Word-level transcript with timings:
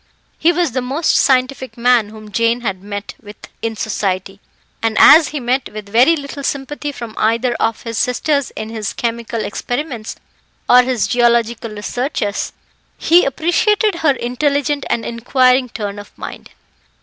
He 0.39 0.51
was 0.51 0.71
the 0.71 0.81
most 0.81 1.15
scientific 1.15 1.77
man 1.77 2.09
whom 2.09 2.31
Jane 2.31 2.61
had 2.61 2.81
met 2.81 3.13
with 3.21 3.35
in 3.61 3.75
society; 3.75 4.39
and, 4.81 4.97
as 4.99 5.27
he 5.27 5.39
met 5.39 5.71
with 5.71 5.89
very 5.89 6.15
little 6.15 6.41
sympathy 6.41 6.91
from 6.91 7.13
either 7.19 7.53
of 7.59 7.83
his 7.83 7.99
sisters 7.99 8.49
in 8.55 8.69
his 8.69 8.93
chemical 8.93 9.45
experiments 9.45 10.15
or 10.67 10.81
his 10.81 11.07
geological 11.07 11.69
researches, 11.69 12.51
he 12.97 13.25
appreciated 13.25 13.97
her 13.97 14.13
intelligent 14.13 14.87
and 14.89 15.05
inquiring 15.05 15.69
turn 15.69 15.99
of 15.99 16.11
mind. 16.17 16.49